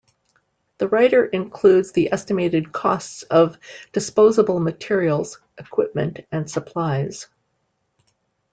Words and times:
The 0.79 0.87
writer 0.87 1.23
includes 1.27 1.91
the 1.91 2.11
estimated 2.11 2.71
costs 2.71 3.21
of 3.21 3.59
disposable 3.91 4.59
materials, 4.59 5.39
equipment, 5.59 6.21
and 6.31 6.49
supplies. 6.49 7.27